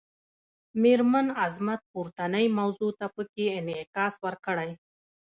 میرمن 0.81 1.27
عظمت 1.45 1.81
پورتنۍ 1.91 2.45
موضوع 2.59 2.91
ته 2.99 3.05
پکې 3.15 3.45
انعکاس 3.57 4.13
ورکړی. 4.25 4.69